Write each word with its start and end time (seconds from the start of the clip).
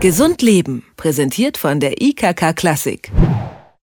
Gesund 0.00 0.40
Leben, 0.40 0.82
präsentiert 0.96 1.58
von 1.58 1.78
der 1.78 2.00
IKK 2.00 2.54
Klassik. 2.54 3.12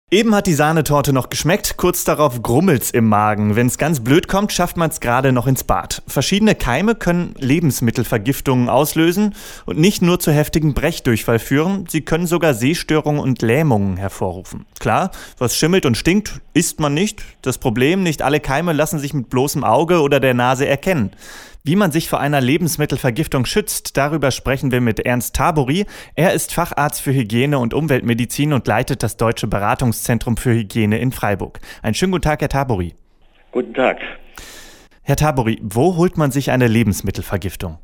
Eben 0.10 0.34
hat 0.34 0.48
die 0.48 0.54
Sahnetorte 0.54 1.12
noch 1.12 1.30
geschmeckt, 1.30 1.76
kurz 1.76 2.06
darauf 2.06 2.42
grummelt's 2.42 2.90
im 2.90 3.10
Magen. 3.10 3.58
Wenn's 3.58 3.78
ganz 3.78 4.00
blöd 4.00 4.30
kommt, 4.30 4.54
schafft 4.54 4.78
man's 4.78 5.02
gerade 5.02 5.34
noch 5.34 5.46
ins 5.46 5.66
Bad. 5.66 6.04
Verschiedene 6.08 6.56
Keime 6.56 6.96
können 6.96 7.36
Lebensmittelvergiftungen 7.38 8.70
auslösen 8.70 9.36
und 9.66 9.78
nicht 9.78 10.02
nur 10.02 10.18
zu 10.22 10.32
heftigen 10.32 10.74
Brechdurchfall 10.74 11.40
führen, 11.40 11.86
sie 11.90 12.00
können 12.00 12.28
sogar 12.28 12.54
Sehstörungen 12.54 13.20
und 13.20 13.42
Lähmungen 13.42 13.98
hervorrufen. 13.98 14.66
Klar, 14.80 15.12
was 15.38 15.58
schimmelt 15.58 15.86
und 15.86 15.98
stinkt, 15.98 16.40
isst 16.54 16.80
man 16.80 16.94
nicht. 16.94 17.24
Das 17.42 17.58
Problem, 17.58 18.04
nicht 18.04 18.22
alle 18.22 18.40
Keime 18.40 18.72
lassen 18.72 19.00
sich 19.00 19.14
mit 19.14 19.30
bloßem 19.30 19.66
Auge 19.66 20.00
oder 20.00 20.22
der 20.22 20.34
Nase 20.34 20.66
erkennen. 20.66 21.12
Wie 21.68 21.76
man 21.76 21.92
sich 21.92 22.10
vor 22.10 22.20
einer 22.20 22.42
Lebensmittelvergiftung 22.42 23.48
schützt, 23.48 23.98
darüber 23.98 24.30
sprechen 24.30 24.72
wir 24.72 24.82
mit 24.82 25.00
Ernst 25.00 25.36
Tabori. 25.36 25.88
Er 26.14 26.34
ist 26.34 26.54
Facharzt 26.54 27.02
für 27.02 27.12
Hygiene 27.12 27.58
und 27.58 27.74
Umweltmedizin 27.74 28.54
und 28.54 28.68
leitet 28.68 29.02
das 29.02 29.18
Deutsche 29.18 29.48
Beratungszentrum 29.48 30.38
für 30.38 30.52
Hygiene 30.52 31.00
in 31.00 31.12
Freiburg. 31.12 31.60
Einen 31.82 31.96
schönen 31.96 32.12
guten 32.12 32.22
Tag, 32.22 32.42
Herr 32.42 32.50
Tabori. 32.50 32.94
Guten 33.52 33.74
Tag. 33.74 33.98
Herr 35.02 35.16
Tabori, 35.16 35.58
wo 35.64 35.96
holt 35.96 36.18
man 36.18 36.30
sich 36.30 36.52
eine 36.52 36.68
Lebensmittelvergiftung? 36.68 37.80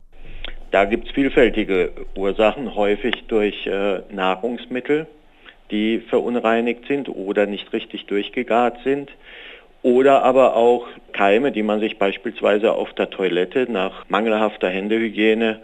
Da 0.70 0.86
gibt 0.86 1.08
es 1.08 1.16
vielfältige 1.16 1.92
Ursachen, 2.16 2.76
häufig 2.76 3.24
durch 3.30 3.66
äh, 3.66 4.02
Nahrungsmittel, 4.12 5.08
die 5.72 6.04
verunreinigt 6.08 6.86
sind 6.88 7.10
oder 7.10 7.48
nicht 7.48 7.74
richtig 7.74 8.06
durchgegart 8.06 8.78
sind 8.84 9.10
oder 9.84 10.24
aber 10.24 10.56
auch 10.56 10.88
Keime, 11.14 11.52
die 11.52 11.64
man 11.64 11.80
sich 11.80 11.98
beispielsweise 11.98 12.74
auf 12.74 12.94
der 12.94 13.10
Toilette 13.10 13.68
nach 13.70 14.06
mangelhafter 14.10 14.70
Händehygiene 14.70 15.60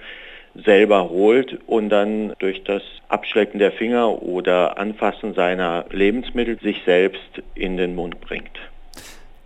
selber 0.66 1.10
holt 1.10 1.60
und 1.68 1.90
dann 1.90 2.34
durch 2.40 2.64
das 2.64 2.82
Abschlecken 3.10 3.60
der 3.60 3.72
Finger 3.72 4.24
oder 4.24 4.78
Anfassen 4.78 5.34
seiner 5.34 5.86
Lebensmittel 5.92 6.60
sich 6.60 6.82
selbst 6.86 7.44
in 7.56 7.78
den 7.78 7.96
Mund 7.96 8.20
bringt. 8.22 8.58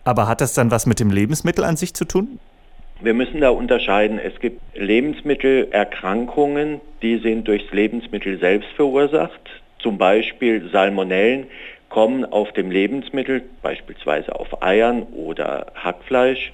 Aber 0.04 0.28
hat 0.28 0.42
das 0.42 0.54
dann 0.54 0.72
was 0.72 0.86
mit 0.86 1.00
dem 1.00 1.12
Lebensmittel 1.12 1.64
an 1.64 1.76
sich 1.76 1.94
zu 1.94 2.06
tun? 2.06 2.40
Wir 3.02 3.14
müssen 3.14 3.42
da 3.42 3.50
unterscheiden. 3.50 4.20
Es 4.20 4.40
gibt 4.40 4.62
Lebensmittelerkrankungen, 4.76 6.82
die 7.02 7.18
sind 7.18 7.48
durchs 7.48 7.72
Lebensmittel 7.72 8.40
selbst 8.40 8.70
verursacht. 8.76 9.42
Zum 9.80 9.98
Beispiel 9.98 10.70
Salmonellen 10.72 11.48
kommen 11.92 12.26
auf 12.26 12.52
dem 12.54 12.72
Lebensmittel, 12.72 13.44
beispielsweise 13.62 14.40
auf 14.40 14.64
Eiern 14.64 15.04
oder 15.14 15.68
Hackfleisch, 15.76 16.52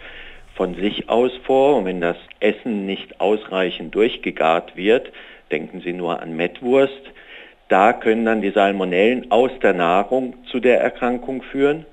von 0.56 0.74
sich 0.76 1.10
aus 1.10 1.32
vor. 1.46 1.78
Und 1.78 1.86
wenn 1.86 2.02
das 2.02 2.18
Essen 2.40 2.86
nicht 2.86 3.22
ausreichend 3.22 3.94
durchgegart 3.96 4.76
wird, 4.76 5.12
denken 5.52 5.82
Sie 5.82 5.94
nur 5.94 6.22
an 6.22 6.36
Mettwurst, 6.36 7.02
da 7.70 7.94
können 7.94 8.26
dann 8.26 8.42
die 8.42 8.50
Salmonellen 8.50 9.30
aus 9.30 9.52
der 9.62 9.74
Nahrung 9.74 10.34
zu 10.52 10.60
der 10.60 10.82
Erkrankung 10.82 11.44
führen. 11.44 11.86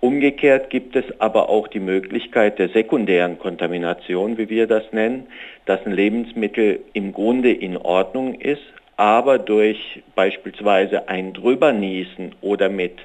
Umgekehrt 0.00 0.68
gibt 0.70 0.96
es 0.96 1.04
aber 1.20 1.48
auch 1.48 1.68
die 1.68 1.80
Möglichkeit 1.80 2.58
der 2.58 2.68
sekundären 2.68 3.38
Kontamination, 3.38 4.38
wie 4.38 4.48
wir 4.48 4.66
das 4.66 4.92
nennen, 4.92 5.28
dass 5.66 5.84
ein 5.86 5.92
Lebensmittel 5.92 6.80
im 6.94 7.12
Grunde 7.12 7.52
in 7.52 7.76
Ordnung 7.76 8.34
ist, 8.34 8.62
aber 8.98 9.38
durch 9.38 10.02
beispielsweise 10.16 11.08
ein 11.08 11.32
Drüberniesen 11.32 12.34
oder 12.40 12.68
mit 12.68 12.98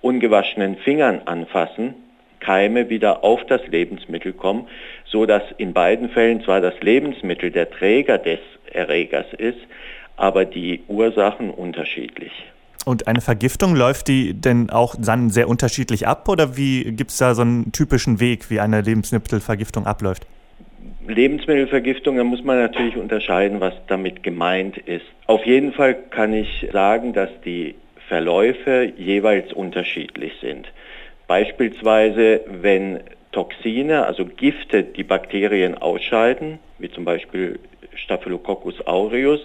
ungewaschenen 0.00 0.76
Fingern 0.76 1.22
anfassen, 1.26 1.94
Keime 2.38 2.88
wieder 2.88 3.24
auf 3.24 3.40
das 3.46 3.66
Lebensmittel 3.66 4.32
kommen, 4.32 4.68
so 5.06 5.26
dass 5.26 5.42
in 5.56 5.72
beiden 5.72 6.10
Fällen 6.10 6.42
zwar 6.44 6.60
das 6.60 6.74
Lebensmittel 6.80 7.50
der 7.50 7.68
Träger 7.68 8.18
des 8.18 8.38
Erregers 8.72 9.26
ist, 9.36 9.58
aber 10.16 10.44
die 10.44 10.82
Ursachen 10.86 11.50
unterschiedlich. 11.50 12.32
Und 12.84 13.08
eine 13.08 13.20
Vergiftung 13.20 13.74
läuft 13.74 14.06
die 14.08 14.34
denn 14.34 14.70
auch 14.70 14.94
dann 14.96 15.30
sehr 15.30 15.48
unterschiedlich 15.48 16.06
ab 16.06 16.28
oder 16.28 16.56
wie 16.56 16.92
gibt 16.92 17.10
es 17.10 17.16
da 17.16 17.34
so 17.34 17.42
einen 17.42 17.72
typischen 17.72 18.20
Weg, 18.20 18.50
wie 18.50 18.60
eine 18.60 18.82
Lebensmittelvergiftung 18.82 19.86
abläuft? 19.86 20.26
Lebensmittelvergiftung, 21.06 22.16
da 22.16 22.24
muss 22.24 22.44
man 22.44 22.58
natürlich 22.58 22.96
unterscheiden, 22.96 23.60
was 23.60 23.74
damit 23.86 24.22
gemeint 24.22 24.78
ist. 24.78 25.06
Auf 25.26 25.44
jeden 25.44 25.72
Fall 25.72 25.94
kann 25.94 26.32
ich 26.32 26.68
sagen, 26.72 27.12
dass 27.12 27.30
die 27.44 27.74
Verläufe 28.08 28.92
jeweils 28.96 29.52
unterschiedlich 29.52 30.32
sind. 30.40 30.70
Beispielsweise, 31.26 32.40
wenn 32.46 33.00
Toxine, 33.32 34.06
also 34.06 34.24
Gifte, 34.24 34.82
die 34.82 35.04
Bakterien 35.04 35.76
ausscheiden, 35.76 36.58
wie 36.78 36.90
zum 36.90 37.04
Beispiel 37.04 37.58
Staphylococcus 37.94 38.86
aureus, 38.86 39.40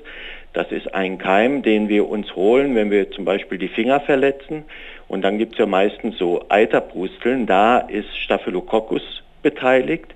das 0.54 0.72
ist 0.72 0.94
ein 0.94 1.18
Keim, 1.18 1.62
den 1.62 1.90
wir 1.90 2.10
uns 2.10 2.36
holen, 2.36 2.76
wenn 2.76 2.92
wir 2.92 3.12
zum 3.12 3.24
Beispiel 3.26 3.58
die 3.58 3.68
Finger 3.68 4.00
verletzen. 4.00 4.66
Und 5.08 5.24
dann 5.24 5.38
gibt 5.38 5.54
es 5.54 5.60
ja 5.60 5.66
meistens 5.66 6.18
so 6.18 6.46
Eiterpusteln, 6.50 7.46
da 7.46 7.80
ist 7.80 8.18
Staphylococcus 8.18 9.24
beteiligt. 9.42 10.14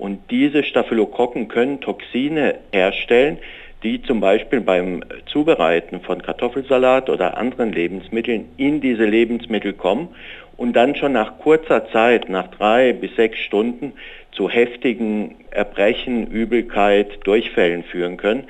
Und 0.00 0.30
diese 0.30 0.64
Staphylokokken 0.64 1.48
können 1.48 1.82
Toxine 1.82 2.54
herstellen, 2.72 3.36
die 3.82 4.00
zum 4.00 4.20
Beispiel 4.20 4.62
beim 4.62 5.04
Zubereiten 5.26 6.00
von 6.00 6.22
Kartoffelsalat 6.22 7.10
oder 7.10 7.36
anderen 7.36 7.70
Lebensmitteln 7.70 8.46
in 8.56 8.80
diese 8.80 9.04
Lebensmittel 9.04 9.74
kommen 9.74 10.08
und 10.56 10.72
dann 10.72 10.96
schon 10.96 11.12
nach 11.12 11.38
kurzer 11.38 11.86
Zeit, 11.90 12.30
nach 12.30 12.46
drei 12.48 12.94
bis 12.94 13.14
sechs 13.16 13.40
Stunden, 13.40 13.92
zu 14.32 14.48
heftigen 14.48 15.34
Erbrechen, 15.50 16.26
Übelkeit, 16.28 17.26
Durchfällen 17.26 17.84
führen 17.84 18.16
können, 18.16 18.44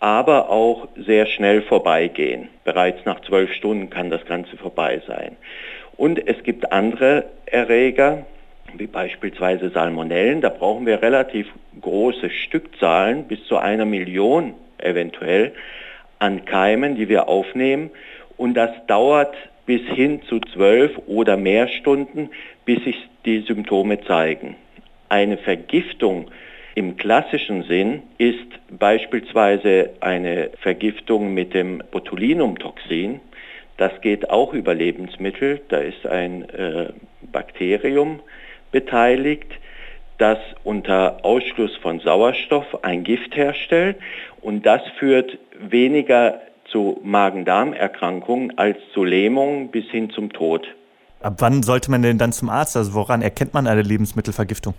aber 0.00 0.50
auch 0.50 0.88
sehr 0.96 1.26
schnell 1.26 1.62
vorbeigehen. 1.62 2.48
Bereits 2.64 3.04
nach 3.04 3.20
zwölf 3.20 3.52
Stunden 3.52 3.90
kann 3.90 4.10
das 4.10 4.26
Ganze 4.26 4.56
vorbei 4.56 5.00
sein. 5.06 5.36
Und 5.96 6.26
es 6.26 6.42
gibt 6.42 6.72
andere 6.72 7.26
Erreger, 7.46 8.26
wie 8.78 8.86
beispielsweise 8.86 9.70
Salmonellen. 9.70 10.40
Da 10.40 10.48
brauchen 10.48 10.86
wir 10.86 11.02
relativ 11.02 11.46
große 11.80 12.30
Stückzahlen, 12.30 13.24
bis 13.24 13.44
zu 13.46 13.56
einer 13.56 13.84
Million 13.84 14.54
eventuell, 14.78 15.52
an 16.18 16.44
Keimen, 16.44 16.96
die 16.96 17.08
wir 17.08 17.28
aufnehmen. 17.28 17.90
Und 18.36 18.54
das 18.54 18.70
dauert 18.86 19.34
bis 19.66 19.82
hin 19.82 20.22
zu 20.28 20.40
zwölf 20.40 20.92
oder 21.06 21.36
mehr 21.36 21.68
Stunden, 21.68 22.30
bis 22.64 22.82
sich 22.84 22.96
die 23.24 23.40
Symptome 23.40 24.00
zeigen. 24.04 24.56
Eine 25.08 25.38
Vergiftung 25.38 26.30
im 26.74 26.96
klassischen 26.96 27.62
Sinn 27.64 28.02
ist 28.18 28.46
beispielsweise 28.70 29.90
eine 30.00 30.50
Vergiftung 30.60 31.32
mit 31.32 31.54
dem 31.54 31.82
Botulinumtoxin. 31.90 33.20
Das 33.76 34.00
geht 34.00 34.30
auch 34.30 34.52
über 34.52 34.74
Lebensmittel. 34.74 35.60
Da 35.68 35.78
ist 35.78 36.06
ein 36.06 36.48
äh, 36.50 36.92
Bakterium, 37.32 38.20
beteiligt, 38.72 39.50
das 40.18 40.38
unter 40.64 41.24
Ausschluss 41.24 41.76
von 41.76 42.00
Sauerstoff 42.00 42.84
ein 42.84 43.04
Gift 43.04 43.36
herstellt 43.36 43.96
und 44.40 44.64
das 44.64 44.80
führt 44.98 45.38
weniger 45.58 46.40
zu 46.70 47.00
Magen-Darm-Erkrankungen 47.02 48.58
als 48.58 48.78
zu 48.92 49.04
Lähmungen 49.04 49.70
bis 49.70 49.86
hin 49.86 50.10
zum 50.10 50.32
Tod. 50.32 50.66
Ab 51.20 51.36
wann 51.38 51.62
sollte 51.62 51.90
man 51.90 52.02
denn 52.02 52.18
dann 52.18 52.32
zum 52.32 52.48
Arzt? 52.48 52.76
Also 52.76 52.94
woran 52.94 53.22
erkennt 53.22 53.54
man 53.54 53.66
eine 53.66 53.82
Lebensmittelvergiftung? 53.82 54.74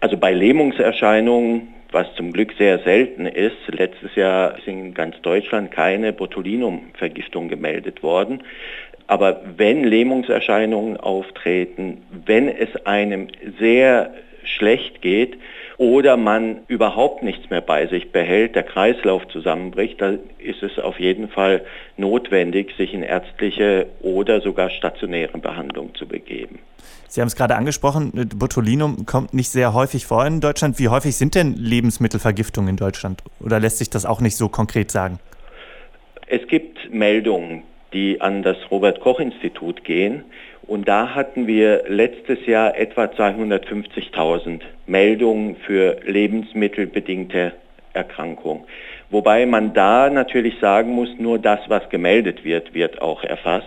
Also 0.00 0.16
bei 0.16 0.32
Lähmungserscheinungen, 0.32 1.74
was 1.90 2.06
zum 2.16 2.32
Glück 2.32 2.52
sehr 2.58 2.78
selten 2.80 3.26
ist, 3.26 3.56
letztes 3.68 4.14
Jahr 4.14 4.56
ist 4.56 4.66
in 4.66 4.94
ganz 4.94 5.20
Deutschland 5.22 5.70
keine 5.70 6.12
Botulinumvergiftung 6.12 7.48
gemeldet 7.48 8.02
worden. 8.02 8.42
Aber 9.08 9.40
wenn 9.56 9.84
Lähmungserscheinungen 9.84 10.98
auftreten, 10.98 12.02
wenn 12.26 12.48
es 12.48 12.86
einem 12.86 13.28
sehr 13.58 14.12
schlecht 14.44 15.00
geht 15.00 15.38
oder 15.78 16.18
man 16.18 16.60
überhaupt 16.68 17.22
nichts 17.22 17.48
mehr 17.48 17.62
bei 17.62 17.86
sich 17.86 18.12
behält, 18.12 18.54
der 18.54 18.64
Kreislauf 18.64 19.26
zusammenbricht, 19.28 20.00
dann 20.00 20.18
ist 20.38 20.62
es 20.62 20.78
auf 20.78 21.00
jeden 21.00 21.28
Fall 21.28 21.62
notwendig, 21.96 22.74
sich 22.76 22.92
in 22.92 23.02
ärztliche 23.02 23.86
oder 24.02 24.42
sogar 24.42 24.68
stationäre 24.68 25.38
Behandlung 25.38 25.94
zu 25.94 26.06
begeben. 26.06 26.58
Sie 27.08 27.22
haben 27.22 27.28
es 27.28 27.36
gerade 27.36 27.56
angesprochen, 27.56 28.12
Botulinum 28.36 29.06
kommt 29.06 29.32
nicht 29.32 29.48
sehr 29.48 29.72
häufig 29.72 30.04
vor 30.04 30.26
in 30.26 30.42
Deutschland. 30.42 30.78
Wie 30.78 30.88
häufig 30.88 31.16
sind 31.16 31.34
denn 31.34 31.54
Lebensmittelvergiftungen 31.54 32.68
in 32.70 32.76
Deutschland? 32.76 33.22
Oder 33.40 33.58
lässt 33.58 33.78
sich 33.78 33.88
das 33.88 34.04
auch 34.04 34.20
nicht 34.20 34.36
so 34.36 34.50
konkret 34.50 34.90
sagen? 34.90 35.18
Es 36.26 36.46
gibt 36.46 36.92
Meldungen, 36.92 37.62
die 37.92 38.20
an 38.20 38.42
das 38.42 38.56
Robert 38.70 39.00
Koch 39.00 39.20
Institut 39.20 39.84
gehen. 39.84 40.24
Und 40.66 40.86
da 40.88 41.14
hatten 41.14 41.46
wir 41.46 41.84
letztes 41.88 42.44
Jahr 42.46 42.76
etwa 42.76 43.04
250.000 43.04 44.60
Meldungen 44.86 45.56
für 45.56 45.98
lebensmittelbedingte 46.04 47.52
Erkrankungen. 47.94 48.64
Wobei 49.10 49.46
man 49.46 49.72
da 49.72 50.10
natürlich 50.10 50.58
sagen 50.60 50.90
muss, 50.90 51.08
nur 51.18 51.38
das, 51.38 51.60
was 51.68 51.88
gemeldet 51.88 52.44
wird, 52.44 52.74
wird 52.74 53.00
auch 53.00 53.24
erfasst. 53.24 53.66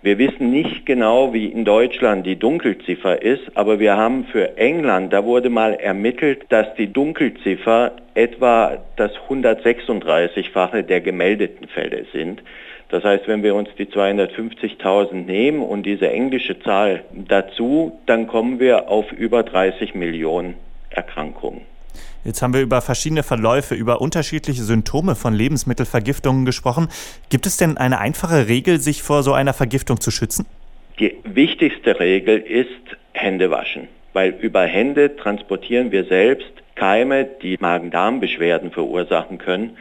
Wir 0.00 0.16
wissen 0.18 0.52
nicht 0.52 0.86
genau, 0.86 1.32
wie 1.32 1.46
in 1.46 1.64
Deutschland 1.64 2.24
die 2.24 2.36
Dunkelziffer 2.36 3.20
ist, 3.20 3.56
aber 3.56 3.80
wir 3.80 3.96
haben 3.96 4.26
für 4.26 4.56
England, 4.56 5.12
da 5.12 5.24
wurde 5.24 5.50
mal 5.50 5.74
ermittelt, 5.74 6.44
dass 6.50 6.72
die 6.76 6.92
Dunkelziffer 6.92 7.96
etwa 8.14 8.78
das 8.94 9.10
136-fache 9.28 10.82
der 10.82 11.00
gemeldeten 11.00 11.66
Fälle 11.66 12.06
sind. 12.12 12.42
Das 12.90 13.04
heißt, 13.04 13.28
wenn 13.28 13.42
wir 13.42 13.54
uns 13.54 13.68
die 13.78 13.86
250.000 13.86 15.12
nehmen 15.12 15.62
und 15.62 15.84
diese 15.84 16.10
englische 16.10 16.58
Zahl 16.60 17.04
dazu, 17.12 17.98
dann 18.06 18.26
kommen 18.26 18.60
wir 18.60 18.88
auf 18.88 19.12
über 19.12 19.42
30 19.42 19.94
Millionen 19.94 20.54
Erkrankungen. 20.90 21.62
Jetzt 22.24 22.42
haben 22.42 22.54
wir 22.54 22.62
über 22.62 22.80
verschiedene 22.80 23.22
Verläufe, 23.22 23.74
über 23.74 24.00
unterschiedliche 24.00 24.62
Symptome 24.62 25.14
von 25.14 25.34
Lebensmittelvergiftungen 25.34 26.44
gesprochen. 26.44 26.88
Gibt 27.28 27.46
es 27.46 27.56
denn 27.56 27.76
eine 27.76 27.98
einfache 28.00 28.48
Regel, 28.48 28.80
sich 28.80 29.02
vor 29.02 29.22
so 29.22 29.32
einer 29.32 29.52
Vergiftung 29.52 30.00
zu 30.00 30.10
schützen? 30.10 30.46
Die 30.98 31.14
wichtigste 31.24 32.00
Regel 32.00 32.38
ist 32.38 32.68
Hände 33.12 33.50
waschen, 33.50 33.88
weil 34.14 34.30
über 34.40 34.62
Hände 34.62 35.16
transportieren 35.16 35.92
wir 35.92 36.04
selbst 36.04 36.50
Keime, 36.74 37.24
die 37.24 37.56
Magen-Darm-Beschwerden 37.60 38.72
verursachen 38.72 39.38
können. 39.38 39.76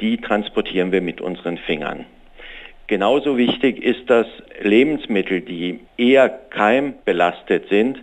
Die 0.00 0.18
transportieren 0.18 0.92
wir 0.92 1.00
mit 1.00 1.20
unseren 1.20 1.58
Fingern. 1.58 2.04
Genauso 2.88 3.36
wichtig 3.36 3.82
ist, 3.82 4.08
dass 4.08 4.26
Lebensmittel, 4.62 5.42
die 5.42 5.80
eher 5.98 6.28
keimbelastet 6.28 7.68
sind, 7.68 7.98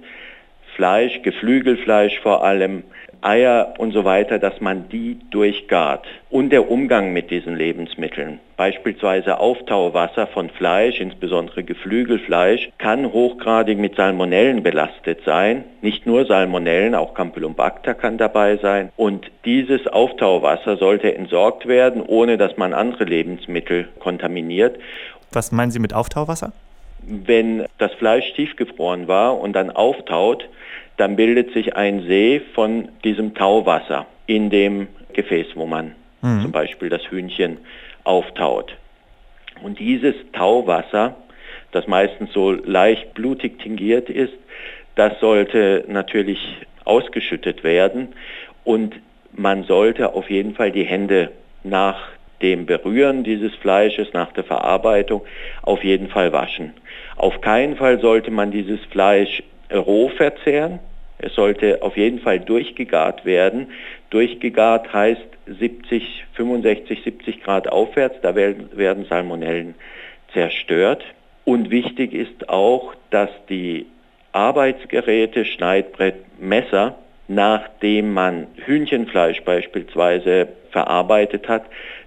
Fleisch, 0.75 1.22
Geflügelfleisch 1.22 2.19
vor 2.19 2.44
allem, 2.44 2.83
Eier 3.22 3.74
und 3.80 3.92
so 3.92 4.06
weiter, 4.06 4.38
dass 4.38 4.62
man 4.62 4.88
die 4.89 5.18
durchgart. 5.31 6.06
Und 6.30 6.51
der 6.51 6.69
Umgang 6.69 7.12
mit 7.12 7.31
diesen 7.31 7.56
Lebensmitteln, 7.56 8.39
beispielsweise 8.56 9.39
Auftauwasser 9.39 10.27
von 10.27 10.50
Fleisch, 10.51 11.00
insbesondere 11.00 11.63
Geflügelfleisch, 11.63 12.69
kann 12.77 13.12
hochgradig 13.12 13.80
mit 13.80 13.95
Salmonellen 13.95 14.62
belastet 14.62 15.22
sein. 15.25 15.63
Nicht 15.81 16.06
nur 16.06 16.25
Salmonellen, 16.25 16.94
auch 16.94 17.16
Campylobacter 17.16 17.95
kann 17.95 18.19
dabei 18.19 18.57
sein. 18.57 18.92
Und 18.95 19.31
dieses 19.44 19.88
Auftauwasser 19.88 20.77
sollte 20.77 21.16
entsorgt 21.16 21.68
werden, 21.68 22.04
ohne 22.06 22.38
dass 22.38 22.57
man 22.57 22.74
andere 22.74 23.06
Lebensmittel 23.06 23.88
kontaminiert. 23.98 24.77
Was 25.31 25.51
meinen 25.51 25.72
Sie 25.72 25.80
mit 25.80 25.95
Auftauwasser? 25.95 26.54
Wenn 27.07 27.66
das 27.78 27.94
Fleisch 27.94 28.34
tiefgefroren 28.34 29.07
war 29.07 29.40
und 29.40 29.54
dann 29.54 29.69
auftaut, 29.69 30.48
dann 30.98 31.16
bildet 31.16 31.54
sich 31.54 31.75
ein 31.75 32.04
See 32.04 32.42
von 32.54 32.90
diesem 33.04 33.34
Tauwasser 33.34 34.06
in 34.28 34.50
dem 34.50 34.88
Gefäß, 35.13 35.48
wo 35.56 35.66
man 35.66 35.96
mhm. 36.22 36.42
zum 36.42 36.52
Beispiel 36.52 36.90
das 36.90 37.04
Hühnchen 37.10 37.57
auftaut. 38.04 38.75
Und 39.62 39.80
dieses 39.80 40.16
Tauwasser, 40.34 41.16
das 41.72 41.88
meistens 41.88 42.31
so 42.34 42.52
leicht 42.52 43.13
blutig 43.13 43.60
tingiert 43.60 44.10
ist, 44.10 44.34
das 44.96 45.19
sollte 45.19 45.84
natürlich 45.88 46.40
ausgeschüttet 46.86 47.63
werden 47.63 48.10
und 48.63 48.96
man 49.34 49.63
sollte 49.63 50.13
auf 50.13 50.30
jeden 50.30 50.56
Fall 50.56 50.72
die 50.72 50.86
Hände 50.86 51.31
nach 51.63 52.10
dem 52.42 52.66
Berühren 52.66 53.24
dieses 53.24 53.54
Fleisches, 53.56 54.14
nach 54.14 54.32
der 54.32 54.44
Verarbeitung 54.44 55.22
auf 55.62 55.84
jeden 55.84 56.10
Fall 56.10 56.32
waschen. 56.32 56.74
Auf 57.16 57.42
keinen 57.42 57.76
Fall 57.78 58.00
sollte 58.00 58.32
man 58.32 58.52
dieses 58.52 58.80
Fleisch 58.86 59.44
roh 59.74 60.10
verzehren. 60.10 60.80
Es 61.18 61.34
sollte 61.34 61.82
auf 61.82 61.96
jeden 61.96 62.20
Fall 62.20 62.40
durchgegart 62.40 63.26
werden. 63.26 63.68
Durchgegart 64.10 64.92
heißt 64.94 65.26
70, 65.48 66.26
65, 66.34 67.04
70 67.04 67.44
Grad 67.44 67.68
aufwärts, 67.68 68.18
da 68.22 68.36
werden, 68.36 68.70
werden 68.74 69.06
Salmonellen 69.06 69.76
zerstört. 70.34 71.04
Und 71.46 71.70
wichtig 71.70 72.14
ist 72.14 72.50
auch, 72.50 72.96
dass 73.12 73.30
die 73.50 73.86
Arbeitsgeräte, 74.32 75.46
Schneidbrett, 75.46 76.16
Messer, 76.40 76.96
nachdem 77.28 78.14
man 78.14 78.48
Hühnchenfleisch 78.66 79.42
beispielsweise 79.44 80.50
verarbeitet 80.72 81.48
hat, 81.48 81.64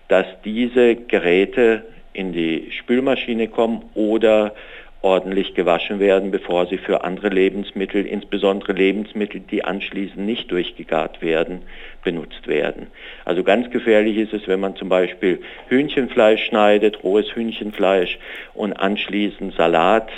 dass 0.08 0.26
diese 0.44 0.96
Geräte 0.96 1.84
in 2.12 2.32
die 2.32 2.72
Spülmaschine 2.72 3.49
kommen 3.49 3.84
oder 3.94 4.55
ordentlich 5.00 5.55
gewaschen 5.55 6.00
werden, 6.00 6.31
bevor 6.31 6.66
sie 6.66 6.78
für 6.78 7.05
andere 7.05 7.28
Lebensmittel, 7.28 8.05
insbesondere 8.05 8.72
Lebensmittel, 8.72 9.40
die 9.40 9.64
anschließend 9.64 10.26
nicht 10.26 10.50
durchgegart 10.50 11.22
werden, 11.22 11.62
benutzt 12.02 12.49
werden. 12.49 12.88
Also 13.25 13.44
ganz 13.44 13.70
gefährlich 13.70 14.16
ist 14.16 14.32
es, 14.32 14.49
wenn 14.49 14.58
man 14.58 14.75
zum 14.75 14.88
Beispiel 14.88 15.40
Hühnchenfleisch 15.69 16.46
schneidet, 16.46 17.05
rohes 17.05 17.32
Hühnchenfleisch 17.34 18.19
und 18.55 18.72
anschließend 18.72 19.55
Salat, 19.55 20.08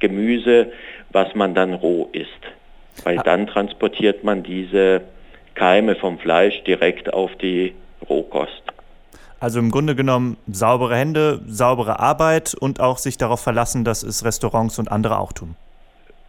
Gemüse, 0.00 0.72
was 1.10 1.34
man 1.34 1.54
dann 1.54 1.72
roh 1.72 2.10
isst. 2.12 2.28
Weil 3.04 3.16
dann 3.18 3.46
transportiert 3.46 4.22
man 4.22 4.42
diese 4.42 5.02
Keime 5.54 5.94
vom 5.94 6.18
Fleisch 6.18 6.62
direkt 6.64 7.12
auf 7.14 7.34
die 7.36 7.74
Rohkost. 8.08 8.75
Also 9.46 9.60
im 9.60 9.70
Grunde 9.70 9.94
genommen 9.94 10.38
saubere 10.50 10.96
Hände, 10.96 11.40
saubere 11.46 12.00
Arbeit 12.00 12.56
und 12.58 12.80
auch 12.80 12.98
sich 12.98 13.16
darauf 13.16 13.38
verlassen, 13.40 13.84
dass 13.84 14.02
es 14.02 14.24
Restaurants 14.24 14.76
und 14.80 14.90
andere 14.90 15.20
auch 15.20 15.32
tun. 15.32 15.54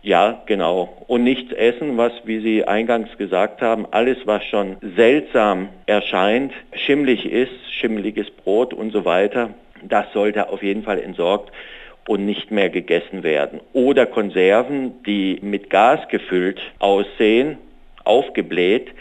Ja, 0.04 0.44
genau. 0.46 1.04
Und 1.08 1.24
nichts 1.24 1.52
essen, 1.52 1.98
was, 1.98 2.12
wie 2.26 2.42
Sie 2.42 2.66
eingangs 2.66 3.10
gesagt 3.18 3.64
haben, 3.64 3.88
alles, 3.90 4.20
was 4.26 4.46
schon 4.46 4.78
seltsam 4.96 5.70
erscheint, 5.88 6.54
schimmlig 6.74 7.26
ist, 7.26 7.50
schimmeliges 7.72 8.30
Brot 8.30 8.72
und 8.72 8.94
so 8.94 9.04
weiter, 9.04 9.50
das 9.82 10.06
sollte 10.14 10.50
auf 10.50 10.62
jeden 10.62 10.84
Fall 10.84 11.00
entsorgt 11.00 11.52
und 12.08 12.24
nicht 12.24 12.52
mehr 12.52 12.70
gegessen 12.70 13.24
werden. 13.24 13.62
Oder 13.74 14.06
Konserven, 14.06 15.02
die 15.08 15.40
mit 15.42 15.72
Gas 15.72 16.08
gefüllt 16.10 16.62
aussehen, 16.78 17.58
aufgebläht, 18.04 18.92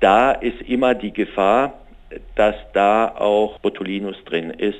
da 0.00 0.32
ist 0.32 0.60
immer 0.68 0.94
die 0.94 1.14
Gefahr, 1.14 1.80
dass 2.34 2.56
da 2.72 3.08
auch 3.08 3.58
Botulinus 3.60 4.16
drin 4.24 4.50
ist 4.50 4.78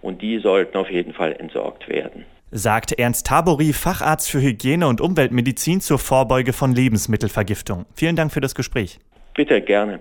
und 0.00 0.22
die 0.22 0.38
sollten 0.38 0.76
auf 0.76 0.90
jeden 0.90 1.12
Fall 1.12 1.32
entsorgt 1.32 1.88
werden. 1.88 2.24
Sagt 2.50 2.92
Ernst 2.92 3.26
Tabori, 3.26 3.72
Facharzt 3.72 4.30
für 4.30 4.40
Hygiene 4.40 4.86
und 4.86 5.00
Umweltmedizin 5.00 5.80
zur 5.80 5.98
Vorbeuge 5.98 6.52
von 6.52 6.74
Lebensmittelvergiftung. 6.74 7.86
Vielen 7.94 8.14
Dank 8.14 8.32
für 8.32 8.42
das 8.42 8.54
Gespräch. 8.54 8.98
Bitte 9.34 9.62
gerne. 9.62 10.00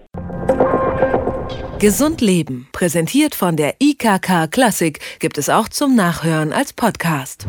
Gesund 1.80 2.22
Leben, 2.22 2.68
präsentiert 2.74 3.34
von 3.34 3.56
der 3.56 3.76
IKK 3.82 4.48
Klassik, 4.52 5.00
gibt 5.20 5.38
es 5.38 5.50
auch 5.50 5.70
zum 5.70 5.96
Nachhören 5.96 6.52
als 6.52 6.74
Podcast. 6.74 7.48